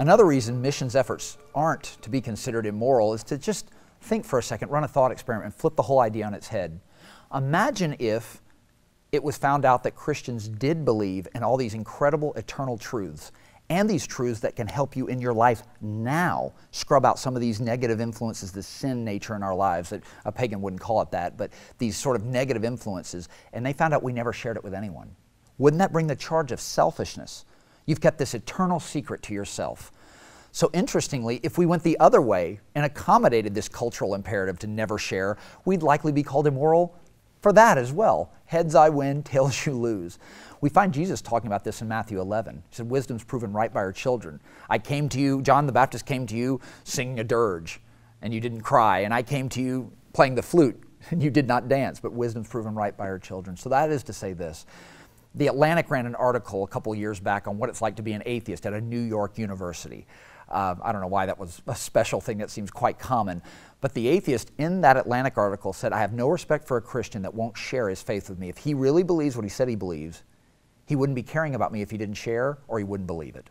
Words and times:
Another 0.00 0.24
reason 0.24 0.62
missions 0.62 0.96
efforts 0.96 1.36
aren't 1.54 1.98
to 2.00 2.08
be 2.08 2.22
considered 2.22 2.64
immoral 2.64 3.12
is 3.12 3.22
to 3.24 3.36
just 3.36 3.70
think 4.00 4.24
for 4.24 4.38
a 4.38 4.42
second, 4.42 4.70
run 4.70 4.82
a 4.82 4.88
thought 4.88 5.12
experiment, 5.12 5.44
and 5.44 5.54
flip 5.54 5.76
the 5.76 5.82
whole 5.82 6.00
idea 6.00 6.24
on 6.24 6.32
its 6.32 6.48
head. 6.48 6.80
Imagine 7.34 7.94
if 7.98 8.40
it 9.12 9.22
was 9.22 9.36
found 9.36 9.66
out 9.66 9.82
that 9.82 9.94
Christians 9.94 10.48
did 10.48 10.86
believe 10.86 11.28
in 11.34 11.42
all 11.42 11.58
these 11.58 11.74
incredible 11.74 12.32
eternal 12.32 12.78
truths 12.78 13.30
and 13.68 13.90
these 13.90 14.06
truths 14.06 14.40
that 14.40 14.56
can 14.56 14.66
help 14.66 14.96
you 14.96 15.06
in 15.06 15.20
your 15.20 15.34
life 15.34 15.64
now 15.82 16.54
scrub 16.70 17.04
out 17.04 17.18
some 17.18 17.36
of 17.36 17.42
these 17.42 17.60
negative 17.60 18.00
influences, 18.00 18.52
the 18.52 18.62
sin 18.62 19.04
nature 19.04 19.36
in 19.36 19.42
our 19.42 19.54
lives. 19.54 19.90
That 19.90 20.02
a 20.24 20.32
pagan 20.32 20.62
wouldn't 20.62 20.80
call 20.80 21.02
it 21.02 21.10
that, 21.10 21.36
but 21.36 21.52
these 21.76 21.94
sort 21.94 22.16
of 22.16 22.24
negative 22.24 22.64
influences. 22.64 23.28
And 23.52 23.66
they 23.66 23.74
found 23.74 23.92
out 23.92 24.02
we 24.02 24.14
never 24.14 24.32
shared 24.32 24.56
it 24.56 24.64
with 24.64 24.72
anyone. 24.72 25.14
Wouldn't 25.58 25.80
that 25.80 25.92
bring 25.92 26.06
the 26.06 26.16
charge 26.16 26.52
of 26.52 26.60
selfishness? 26.60 27.44
You've 27.86 28.00
kept 28.00 28.18
this 28.18 28.34
eternal 28.34 28.80
secret 28.80 29.22
to 29.24 29.34
yourself. 29.34 29.92
So, 30.52 30.68
interestingly, 30.72 31.38
if 31.42 31.58
we 31.58 31.66
went 31.66 31.82
the 31.84 31.98
other 32.00 32.20
way 32.20 32.60
and 32.74 32.84
accommodated 32.84 33.54
this 33.54 33.68
cultural 33.68 34.14
imperative 34.14 34.58
to 34.60 34.66
never 34.66 34.98
share, 34.98 35.36
we'd 35.64 35.82
likely 35.82 36.10
be 36.10 36.24
called 36.24 36.46
immoral 36.46 36.96
for 37.40 37.52
that 37.52 37.78
as 37.78 37.92
well. 37.92 38.32
Heads 38.46 38.74
I 38.74 38.88
win, 38.88 39.22
tails 39.24 39.64
you 39.64 39.74
lose. 39.74 40.18
We 40.60 40.68
find 40.68 40.92
Jesus 40.92 41.22
talking 41.22 41.46
about 41.46 41.64
this 41.64 41.80
in 41.82 41.88
Matthew 41.88 42.20
11. 42.20 42.62
He 42.68 42.76
said, 42.76 42.90
Wisdom's 42.90 43.24
proven 43.24 43.52
right 43.52 43.72
by 43.72 43.80
her 43.80 43.92
children. 43.92 44.40
I 44.68 44.78
came 44.78 45.08
to 45.10 45.20
you, 45.20 45.40
John 45.42 45.66
the 45.66 45.72
Baptist 45.72 46.04
came 46.04 46.26
to 46.26 46.36
you 46.36 46.60
singing 46.84 47.20
a 47.20 47.24
dirge, 47.24 47.80
and 48.20 48.34
you 48.34 48.40
didn't 48.40 48.60
cry. 48.60 49.00
And 49.00 49.14
I 49.14 49.22
came 49.22 49.48
to 49.50 49.62
you 49.62 49.92
playing 50.12 50.34
the 50.34 50.42
flute, 50.42 50.82
and 51.10 51.22
you 51.22 51.30
did 51.30 51.46
not 51.46 51.68
dance. 51.68 52.00
But 52.00 52.12
wisdom's 52.12 52.48
proven 52.48 52.74
right 52.74 52.96
by 52.96 53.06
her 53.06 53.18
children. 53.18 53.56
So 53.56 53.68
that 53.70 53.90
is 53.90 54.02
to 54.04 54.12
say 54.12 54.32
this. 54.32 54.66
The 55.34 55.46
Atlantic 55.46 55.90
ran 55.90 56.06
an 56.06 56.14
article 56.16 56.64
a 56.64 56.66
couple 56.66 56.94
years 56.94 57.20
back 57.20 57.46
on 57.46 57.58
what 57.58 57.68
it's 57.68 57.80
like 57.80 57.96
to 57.96 58.02
be 58.02 58.12
an 58.12 58.22
atheist 58.26 58.66
at 58.66 58.72
a 58.72 58.80
New 58.80 59.00
York 59.00 59.38
university. 59.38 60.06
Uh, 60.48 60.74
I 60.82 60.90
don't 60.90 61.00
know 61.00 61.06
why 61.06 61.26
that 61.26 61.38
was 61.38 61.62
a 61.68 61.76
special 61.76 62.20
thing 62.20 62.38
that 62.38 62.50
seems 62.50 62.70
quite 62.70 62.98
common. 62.98 63.40
But 63.80 63.94
the 63.94 64.08
atheist 64.08 64.50
in 64.58 64.80
that 64.80 64.96
Atlantic 64.96 65.38
article 65.38 65.72
said, 65.72 65.92
I 65.92 66.00
have 66.00 66.12
no 66.12 66.28
respect 66.28 66.66
for 66.66 66.76
a 66.76 66.82
Christian 66.82 67.22
that 67.22 67.32
won't 67.32 67.56
share 67.56 67.88
his 67.88 68.02
faith 68.02 68.28
with 68.28 68.38
me. 68.38 68.48
If 68.48 68.58
he 68.58 68.74
really 68.74 69.04
believes 69.04 69.36
what 69.36 69.44
he 69.44 69.48
said 69.48 69.68
he 69.68 69.76
believes, 69.76 70.24
he 70.86 70.96
wouldn't 70.96 71.14
be 71.14 71.22
caring 71.22 71.54
about 71.54 71.72
me 71.72 71.82
if 71.82 71.90
he 71.92 71.96
didn't 71.96 72.16
share 72.16 72.58
or 72.66 72.78
he 72.78 72.84
wouldn't 72.84 73.06
believe 73.06 73.36
it. 73.36 73.48